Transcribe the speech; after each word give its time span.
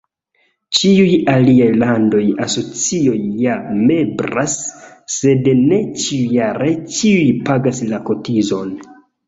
Ĉiuj 0.77 1.09
aliaj 1.33 1.67
landaj 1.83 2.21
asocioj 2.45 3.19
ja 3.43 3.59
membras 3.91 4.57
sed 5.19 5.53
ne 5.61 5.81
ĉiujare 6.07 6.73
ĉiuj 6.99 7.25
pagas 7.53 7.87
la 7.95 8.05
kotizon. 8.13 8.77